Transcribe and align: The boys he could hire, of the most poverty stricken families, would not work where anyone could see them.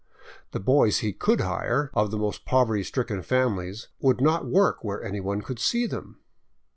The 0.49 0.59
boys 0.59 0.97
he 1.05 1.13
could 1.13 1.41
hire, 1.41 1.91
of 1.93 2.09
the 2.09 2.17
most 2.17 2.43
poverty 2.43 2.81
stricken 2.83 3.21
families, 3.21 3.89
would 3.99 4.19
not 4.19 4.47
work 4.47 4.83
where 4.83 5.03
anyone 5.03 5.43
could 5.43 5.59
see 5.59 5.85
them. 5.85 6.17